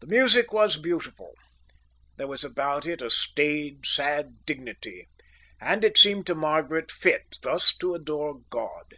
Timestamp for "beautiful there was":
0.76-2.44